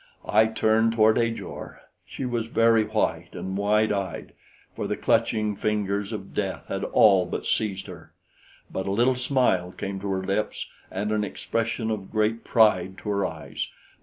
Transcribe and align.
I 0.27 0.47
turned 0.47 0.93
toward 0.93 1.19
Ajor. 1.19 1.79
She 2.07 2.25
was 2.25 2.47
very 2.47 2.85
white 2.85 3.35
and 3.35 3.55
wide 3.55 3.91
eyed, 3.91 4.33
for 4.75 4.87
the 4.87 4.97
clutching 4.97 5.55
fingers 5.55 6.11
of 6.11 6.33
death 6.33 6.65
had 6.69 6.83
all 6.85 7.27
but 7.27 7.45
seized 7.45 7.85
her; 7.85 8.11
but 8.71 8.87
a 8.87 8.91
little 8.91 9.13
smile 9.13 9.71
came 9.71 9.99
to 9.99 10.09
her 10.09 10.23
lips 10.23 10.67
and 10.89 11.11
an 11.11 11.23
expression 11.23 11.91
of 11.91 12.09
great 12.11 12.43
pride 12.43 12.97
to 13.03 13.09
her 13.09 13.27
eyes. 13.27 13.69